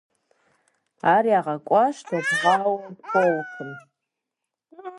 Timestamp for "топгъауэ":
2.07-2.75